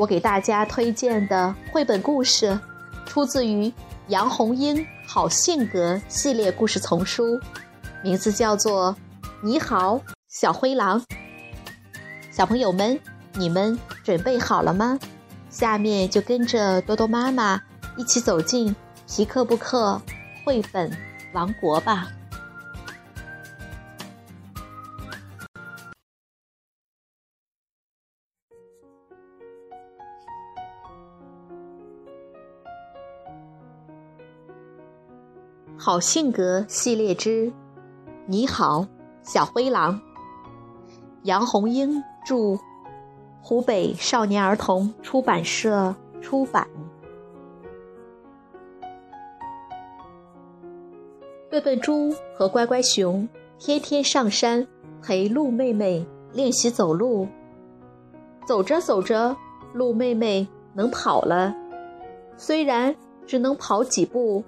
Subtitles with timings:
[0.00, 2.58] 我给大家推荐的绘本故事，
[3.04, 3.70] 出自于
[4.08, 7.38] 杨红樱好性格系列故事丛书，
[8.02, 8.96] 名字叫做
[9.42, 10.98] 《你好，小灰狼》。
[12.30, 12.98] 小朋友们，
[13.34, 14.98] 你们准备好了吗？
[15.50, 17.60] 下面就跟着多多妈妈
[17.98, 18.74] 一起走进
[19.06, 20.00] 皮克布克
[20.46, 20.90] 绘本
[21.34, 22.08] 王国吧。
[35.90, 37.52] 好性格系列之，
[38.26, 38.86] 你好，
[39.24, 40.00] 小灰狼。
[41.24, 42.56] 杨红樱著，
[43.42, 46.64] 湖北少年儿童出版社出版。
[51.50, 54.64] 笨笨猪和乖乖熊天天上山
[55.02, 57.26] 陪鹿妹妹练习走路。
[58.46, 59.36] 走着走着，
[59.72, 61.52] 鹿妹妹能跑了，
[62.36, 62.94] 虽然
[63.26, 64.44] 只能跑几步。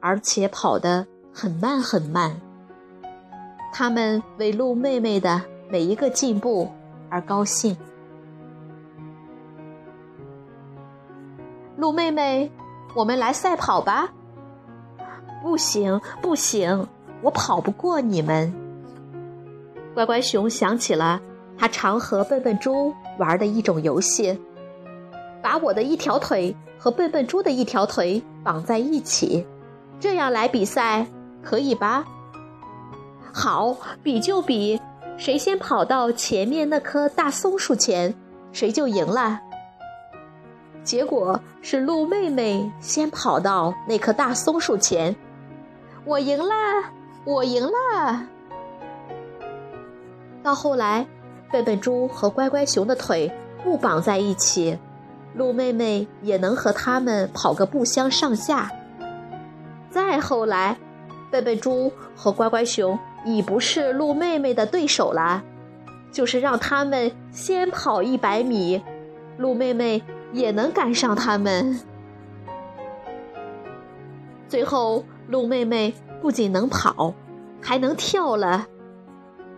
[0.00, 2.40] 而且跑得很慢很慢。
[3.72, 6.68] 他们为鹿妹妹的每一个进步
[7.08, 7.76] 而高兴。
[11.76, 12.50] 鹿妹妹，
[12.94, 14.12] 我们来赛跑吧！
[15.42, 16.86] 不行不行，
[17.22, 18.52] 我跑不过你们。
[19.94, 21.20] 乖乖熊想起了
[21.56, 24.38] 他常和笨笨猪玩的一种游戏，
[25.42, 29.46] 把我的一条腿和笨笨猪的一条腿绑在一起。
[30.00, 31.06] 这样来比赛
[31.42, 32.04] 可以吧？
[33.32, 34.80] 好，比就比，
[35.18, 38.14] 谁先跑到前面那棵大松树前，
[38.50, 39.40] 谁就赢了。
[40.82, 45.14] 结果是鹿妹妹先跑到那棵大松树前，
[46.06, 46.54] 我赢了，
[47.26, 48.26] 我赢了。
[50.42, 51.06] 到后来，
[51.52, 53.30] 笨笨猪和乖乖熊的腿
[53.62, 54.78] 不绑在一起，
[55.34, 58.72] 鹿妹妹也能和他们跑个不相上下。
[59.90, 60.76] 再后来，
[61.30, 65.42] 笨笨猪和乖乖熊已不是鹿妹妹的对手了。
[66.12, 68.82] 就是让他们先跑一百米，
[69.38, 70.02] 鹿妹妹
[70.32, 71.78] 也能赶上他们。
[74.48, 77.14] 最后，鹿妹妹不仅能跑，
[77.60, 78.66] 还能跳了。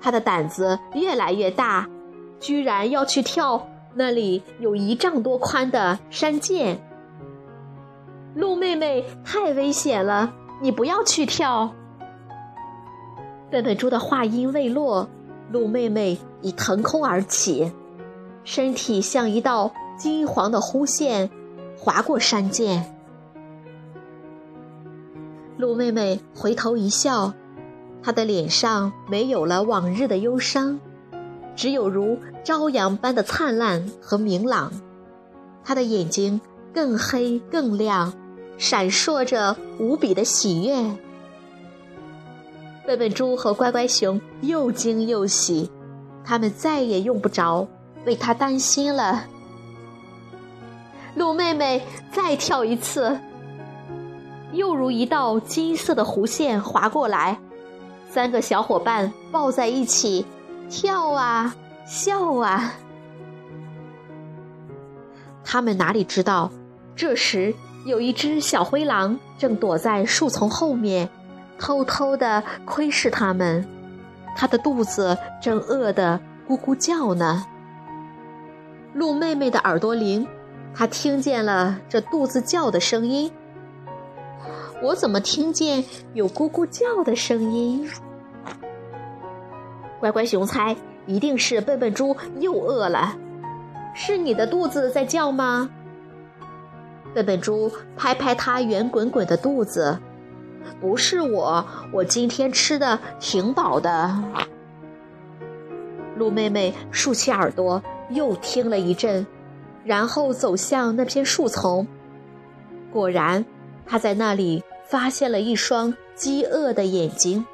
[0.00, 1.88] 她的胆子越来越大，
[2.38, 6.78] 居然要去跳那里有一丈多宽的山涧。
[8.36, 11.72] 鹿妹妹太危险了，你不要去跳。
[13.50, 15.08] 笨笨猪的话音未落，
[15.50, 17.72] 鹿妹妹已腾空而起，
[18.44, 21.30] 身体像一道金黄的弧线，
[21.78, 22.84] 划过山涧。
[25.56, 27.32] 鹿妹妹回头一笑，
[28.02, 30.78] 她的脸上没有了往日的忧伤，
[31.54, 34.70] 只有如朝阳般的灿烂和明朗。
[35.64, 36.38] 她的眼睛
[36.74, 38.12] 更黑更亮。
[38.58, 40.74] 闪烁着无比的喜悦，
[42.86, 45.70] 笨笨猪和乖乖熊又惊又喜，
[46.24, 47.68] 他们再也用不着
[48.06, 49.24] 为他担心了。
[51.14, 53.18] 鹿妹妹再跳一次，
[54.52, 57.38] 又如一道金色的弧线划过来，
[58.08, 60.24] 三个小伙伴抱在一起，
[60.70, 61.54] 跳啊
[61.86, 62.74] 笑啊。
[65.44, 66.50] 他们哪里知道，
[66.94, 67.54] 这时。
[67.86, 71.08] 有一只小灰狼正躲在树丛后面，
[71.56, 73.64] 偷偷地窥视他们。
[74.34, 76.18] 它的肚子正饿得
[76.48, 77.46] 咕咕叫呢。
[78.92, 80.26] 鹿妹妹的耳朵灵，
[80.74, 83.30] 她听见了这肚子叫的声音。
[84.82, 87.88] 我怎么听见有咕咕叫的声音？
[90.00, 90.74] 乖乖熊猜，
[91.06, 93.16] 一定是笨笨猪又饿了。
[93.94, 95.70] 是你的肚子在叫吗？
[97.16, 99.98] 笨笨猪拍拍它圆滚滚的肚子，
[100.82, 104.14] 不是我，我今天吃的挺饱的。
[106.14, 109.26] 鹿妹妹竖起耳朵，又听了一阵，
[109.82, 111.88] 然后走向那片树丛。
[112.92, 113.46] 果然，
[113.86, 117.46] 她在那里发现了一双饥饿的眼睛。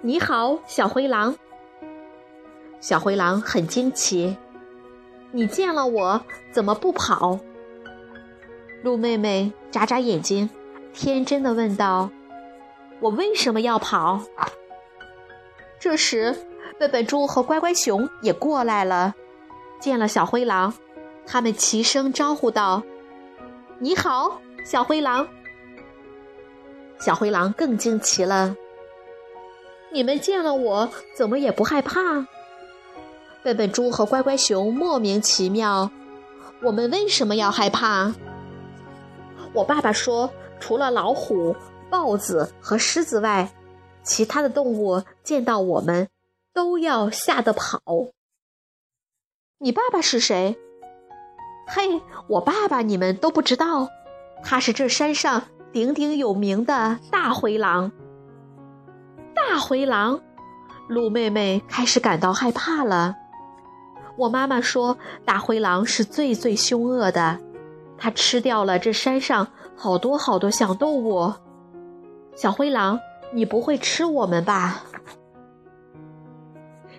[0.00, 1.36] 你好，小灰狼。
[2.80, 4.38] 小灰狼很惊奇，
[5.32, 7.38] 你见了我怎么不跑？
[8.82, 10.48] 鹿妹妹眨眨眼睛，
[10.94, 12.10] 天真的问道
[13.00, 14.22] ：“我为什么要跑？”
[15.78, 16.34] 这时，
[16.78, 19.14] 笨笨猪和乖乖熊也过来了，
[19.80, 20.72] 见了小灰狼，
[21.26, 22.82] 他们齐声招呼道
[23.78, 25.28] ：“你好，小灰狼。”
[26.98, 28.56] 小灰狼更惊奇了
[29.92, 32.00] ：“你们见了我，怎么也不害怕？”
[33.42, 35.90] 笨笨猪和乖乖熊莫名其妙
[36.64, 38.14] ：“我们为什么要害怕？”
[39.52, 40.30] 我爸爸说，
[40.60, 41.56] 除了老虎、
[41.90, 43.50] 豹子和狮子外，
[44.02, 46.08] 其他的动物见到我们
[46.52, 47.80] 都要吓得跑。
[49.58, 50.56] 你爸爸是谁？
[51.66, 53.88] 嘿，我爸爸你们都不知道，
[54.42, 55.42] 他是这山上
[55.72, 57.92] 鼎鼎有名的大灰狼。
[59.34, 60.20] 大灰狼，
[60.88, 63.16] 鹿妹妹开始感到害怕了。
[64.16, 67.40] 我妈妈说，大灰狼是最最凶恶的。
[68.00, 71.32] 它吃掉了这山上好多好多小动物。
[72.34, 72.98] 小灰狼，
[73.32, 74.82] 你不会吃我们吧？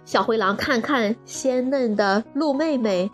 [0.05, 3.09] 小灰狼看看鲜嫩的鹿妹妹，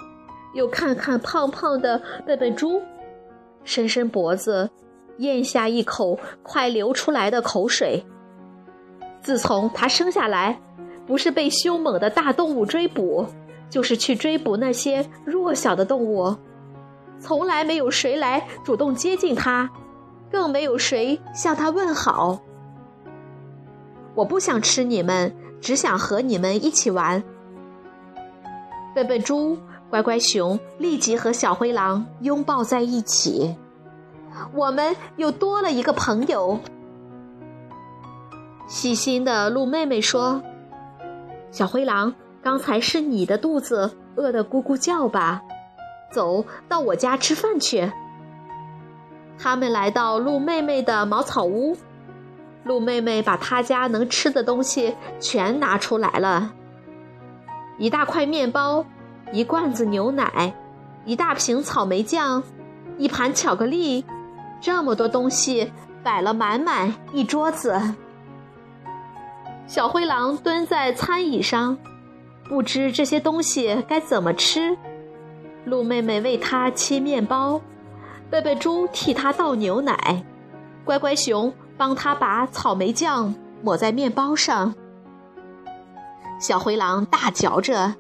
[0.54, 2.82] 又看看胖胖的笨笨猪，
[3.64, 4.70] 伸伸脖子，
[5.20, 8.06] 咽下一口快流出来的口水。
[9.22, 10.60] 自从它生下来，
[11.06, 13.26] 不是被凶猛的大动物追捕，
[13.70, 16.36] 就是去追捕那些弱小的动物。
[17.20, 19.70] 从来没有谁来主动接近他，
[20.32, 22.40] 更没有谁向他问好。
[24.16, 27.24] 我不想吃你们，只想和你们一起玩。
[28.96, 29.58] 笨笨猪、
[29.90, 33.56] 乖乖熊立即和小灰狼拥抱在一起，
[34.54, 36.60] 我们又多了一个朋友。
[38.68, 40.42] 细心的鹿妹妹说
[41.52, 45.42] ：“小灰狼，刚才是你的肚子饿得咕咕叫吧？”
[46.12, 47.92] 走到我家吃饭去。
[49.40, 51.78] 他们来到鹿妹妹的茅草屋，
[52.64, 56.54] 鹿妹妹把她家能吃的东西全拿出来了：
[57.78, 58.84] 一大块面包，
[59.32, 60.54] 一罐子牛奶，
[61.06, 62.42] 一大瓶草莓酱，
[62.98, 64.04] 一盘巧克力，
[64.60, 65.72] 这么多东西
[66.04, 67.80] 摆了满满一桌子。
[69.68, 71.78] 小灰狼蹲在餐椅上，
[72.50, 74.76] 不知这些东西该怎么吃。
[75.68, 77.60] 鹿妹妹为它切面包，
[78.30, 80.24] 贝贝猪替它倒牛奶，
[80.86, 84.74] 乖乖熊帮它把草莓酱抹在面包上。
[86.40, 87.96] 小灰狼大嚼着，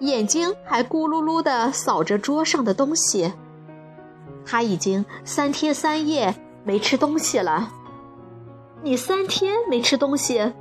[0.00, 3.34] 眼睛还咕噜噜地扫着桌上的东西。
[4.46, 7.70] 它已经三天三夜没吃东西了。
[8.82, 10.52] 你三天没吃东西？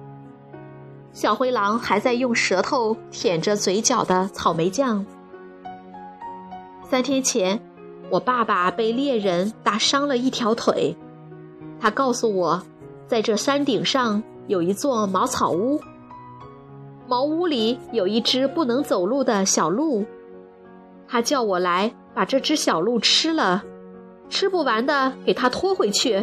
[1.13, 5.05] 小灰狼还在用舌头舔着嘴角的草莓酱。
[6.91, 7.57] 三天前，
[8.09, 10.93] 我爸爸被猎人打伤了一条腿。
[11.79, 12.61] 他告诉我，
[13.07, 15.79] 在这山顶上有一座茅草屋，
[17.07, 20.05] 茅屋里有一只不能走路的小鹿。
[21.07, 23.63] 他叫我来把这只小鹿吃了，
[24.29, 26.21] 吃不完的给他拖回去。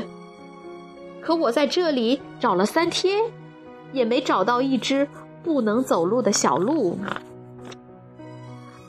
[1.22, 3.22] 可我在这里找了三天，
[3.94, 5.08] 也没找到一只
[5.42, 6.98] 不能走路的小鹿。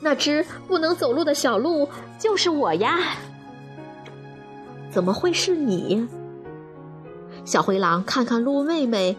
[0.00, 1.88] 那只不能走路的小鹿
[2.18, 2.98] 就是我呀！
[4.90, 6.08] 怎么会是你？
[7.44, 9.16] 小灰狼看看鹿妹妹，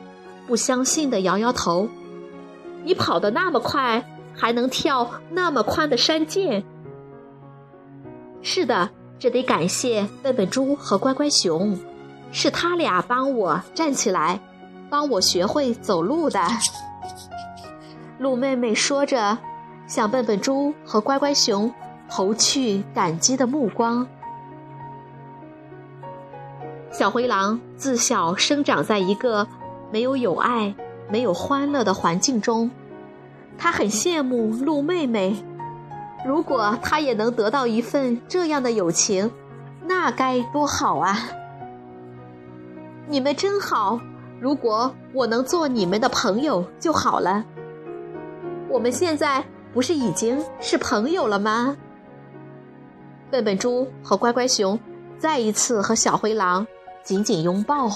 [0.48, 1.88] 不相信的摇摇头
[2.84, 6.64] ：“你跑得那么快，还能跳那么宽的山涧？”
[8.42, 11.78] 是的，这得感谢笨笨猪和乖乖熊，
[12.32, 14.40] 是他俩帮我站起来，
[14.90, 16.42] 帮我学会走路的。
[18.18, 19.38] 鹿妹妹说着。
[19.92, 21.70] 向笨笨猪和乖乖熊
[22.10, 24.08] 投去感激的目光。
[26.90, 29.46] 小灰狼自小生长在一个
[29.92, 30.74] 没有友爱、
[31.10, 32.72] 没有欢乐的环境中，
[33.58, 35.36] 他很羡慕鹿妹妹。
[36.26, 39.30] 如果他也能得到一份这样的友情，
[39.86, 41.18] 那该多好啊！
[43.10, 44.00] 你们真好，
[44.40, 47.44] 如果我能做你们的朋友就好了。
[48.70, 49.44] 我们现在。
[49.74, 51.78] 不是已经是朋友了吗？
[53.30, 54.78] 笨笨猪和乖乖熊
[55.18, 56.68] 再一次和小灰狼
[57.04, 57.90] 紧紧拥抱。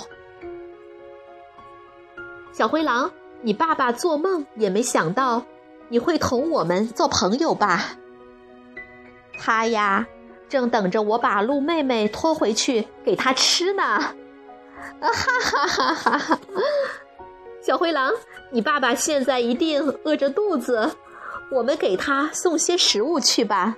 [2.54, 5.44] 小灰狼，你爸爸做梦也没想到
[5.90, 7.98] 你会同我们做朋友吧？
[9.38, 10.08] 他呀，
[10.48, 13.84] 正等着我把鹿妹妹拖回去给他吃呢。
[13.84, 14.16] 啊
[15.02, 16.40] 哈哈哈哈哈！
[17.62, 18.14] 小灰狼，
[18.52, 20.96] 你爸爸现在一定饿着肚子。
[21.52, 23.78] 我们给他送些食物去吧。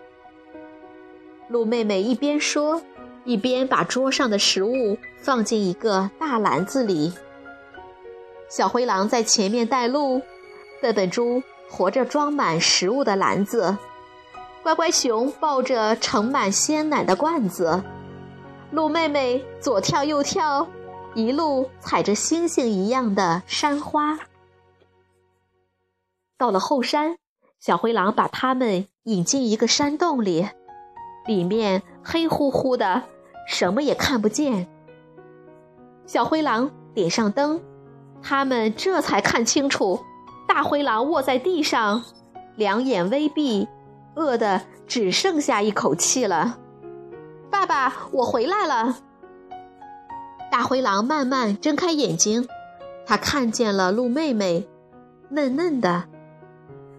[1.50, 2.82] 鹿妹妹一边说，
[3.24, 7.14] 一边把桌上的食物放进一个大篮子里。
[8.50, 10.22] 小灰狼在前面带路，
[10.82, 13.78] 笨笨猪驮着装满食物的篮子，
[14.64, 17.84] 乖乖熊抱着盛满鲜奶的罐子，
[18.72, 20.68] 鹿妹妹左跳右跳，
[21.14, 24.18] 一路踩着星星一样的山花。
[26.38, 27.18] 到了后山，
[27.60, 30.48] 小灰狼把它们引进一个山洞里，
[31.26, 33.04] 里面黑乎乎的，
[33.48, 34.68] 什么也看不见。
[36.06, 37.62] 小灰狼点上灯。
[38.20, 40.00] 他们这才看清楚，
[40.48, 42.04] 大灰狼卧在地上，
[42.56, 43.68] 两眼微闭，
[44.16, 46.58] 饿得只剩下一口气了。
[47.52, 48.98] 爸爸，我回来了。
[50.52, 52.48] 大灰狼慢慢睁开眼睛，
[53.06, 54.68] 他看见了鹿妹妹，
[55.30, 56.06] 嫩嫩的；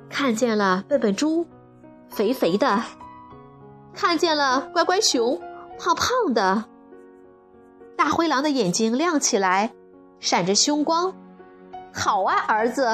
[0.09, 1.47] 看见了笨笨猪，
[2.09, 2.83] 肥肥的；
[3.95, 5.41] 看见了乖乖熊，
[5.79, 6.65] 胖胖的。
[7.97, 9.73] 大灰狼的眼睛亮起来。
[10.21, 11.15] 闪着凶光，
[11.95, 12.93] 好啊，儿子，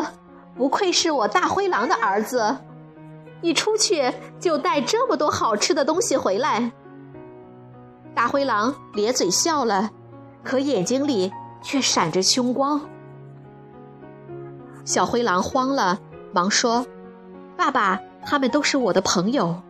[0.55, 2.59] 不愧是我大灰狼的儿子，
[3.41, 6.71] 一出去就带这么多好吃的东西回来。
[8.15, 9.91] 大灰狼咧嘴笑了，
[10.43, 12.79] 可眼睛里却闪着凶光。
[14.85, 15.99] 小灰狼慌了，
[16.31, 16.85] 忙说
[17.57, 19.63] ：“爸爸，他们都是我的朋友。”“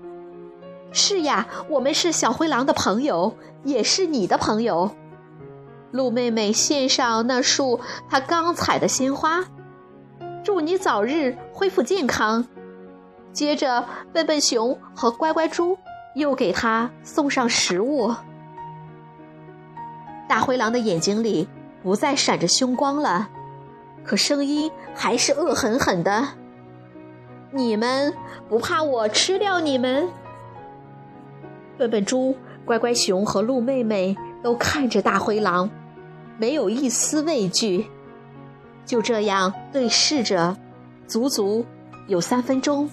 [0.93, 4.91] 是呀，我们是小灰狼的朋友，也是你的朋友。”
[5.91, 9.45] 鹿妹妹献上那束她刚采的鲜花，
[10.45, 12.47] 祝你早日恢复健康。
[13.33, 15.79] 接着，笨笨熊和乖乖猪
[16.15, 18.15] 又给她送上食物。
[20.29, 21.49] 大灰狼的眼睛里
[21.83, 23.29] 不再闪着凶光了，
[24.05, 26.29] 可声音还是恶狠狠的
[27.55, 28.13] ：“你们
[28.49, 30.09] 不怕我吃掉你们？”
[31.79, 35.71] 笨笨猪、乖乖熊和鹿妹妹都看着大灰狼。
[36.37, 37.87] 没有一丝畏惧，
[38.85, 40.57] 就这样对视着，
[41.07, 41.65] 足足
[42.09, 42.91] 有三分钟。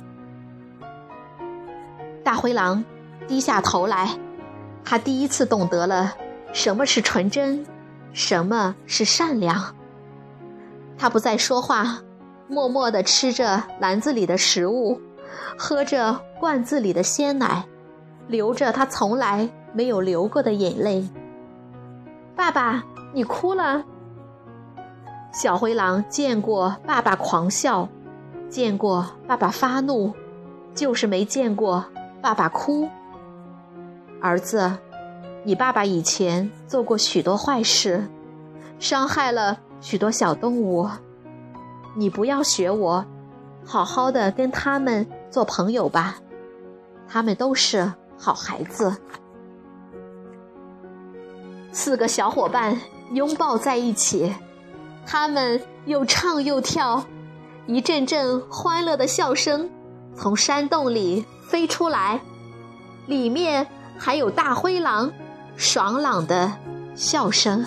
[2.23, 2.83] 大灰狼
[3.27, 4.09] 低下头来，
[4.85, 6.13] 他第一次懂得了
[6.53, 7.65] 什么是纯真，
[8.13, 9.75] 什么是善良。
[10.99, 11.97] 他不再说话，
[12.51, 14.99] 默默地吃着篮子里的食物，
[15.57, 17.63] 喝着罐子里的鲜奶，
[18.27, 21.07] 流着他从来没有流过的眼泪。
[22.35, 22.83] 爸爸。
[23.13, 23.83] 你哭了。
[25.33, 27.89] 小灰狼见过爸爸狂笑，
[28.49, 30.13] 见过爸爸发怒，
[30.73, 31.83] 就是没见过
[32.21, 32.87] 爸爸哭。
[34.21, 34.71] 儿子，
[35.43, 38.07] 你爸爸以前做过许多坏事，
[38.79, 40.89] 伤害了许多小动物。
[41.95, 43.05] 你不要学我，
[43.65, 46.17] 好好的跟他们做朋友吧，
[47.07, 48.95] 他们都是好孩子。
[51.71, 52.79] 四个小伙伴。
[53.13, 54.33] 拥抱在一起，
[55.05, 57.03] 他们又唱又跳，
[57.67, 59.69] 一阵阵欢乐的笑声
[60.15, 62.21] 从山洞里飞出来，
[63.07, 63.67] 里面
[63.97, 65.11] 还有大灰狼
[65.57, 66.53] 爽朗的
[66.95, 67.65] 笑声。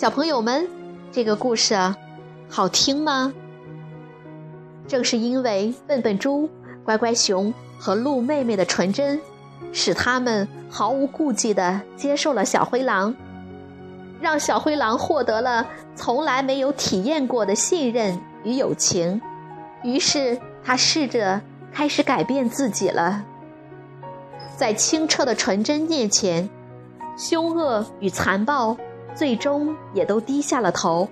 [0.00, 0.66] 小朋友们，
[1.12, 1.76] 这个故事
[2.48, 3.34] 好听吗？
[4.88, 6.48] 正是因为笨笨猪、
[6.82, 9.20] 乖乖熊和鹿妹妹的纯真。
[9.74, 13.14] 使他们毫无顾忌地接受了小灰狼，
[14.22, 19.20] 让小灰狼获得了从来没有体验过的信任与友情。
[19.82, 21.38] 于是，他试着
[21.70, 23.22] 开始改变自己了。
[24.56, 26.48] 在清澈的纯真面前，
[27.18, 28.74] 凶恶与残暴
[29.20, 31.06] 最终也都低下了头，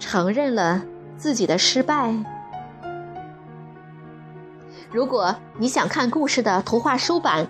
[0.00, 0.82] 承认了
[1.16, 2.12] 自己的失败。
[4.90, 7.46] 如果你想看故事的图画书版，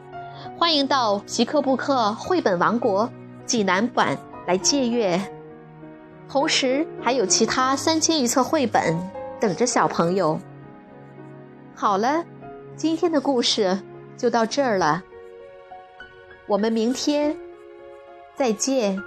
[0.58, 3.10] 欢迎到皮克布克绘本王国
[3.46, 4.14] 济南馆
[4.46, 5.18] 来借阅，
[6.28, 8.94] 同时还有其他三千余册绘本
[9.40, 10.38] 等着小朋友。
[11.74, 12.22] 好了，
[12.76, 13.80] 今天的故事
[14.18, 15.02] 就到这儿了，
[16.46, 17.34] 我们明天
[18.36, 19.02] 再见。